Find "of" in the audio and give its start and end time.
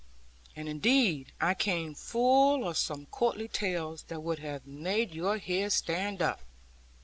2.67-2.75